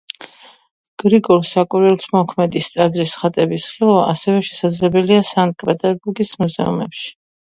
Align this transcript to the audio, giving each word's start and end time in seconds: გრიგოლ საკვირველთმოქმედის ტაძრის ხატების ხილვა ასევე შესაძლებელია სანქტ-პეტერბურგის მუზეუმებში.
გრიგოლ 1.01 1.41
საკვირველთმოქმედის 1.49 2.69
ტაძრის 2.75 3.13
ხატების 3.23 3.65
ხილვა 3.73 3.97
ასევე 4.13 4.39
შესაძლებელია 4.47 5.21
სანქტ-პეტერბურგის 5.33 6.33
მუზეუმებში. 6.41 7.07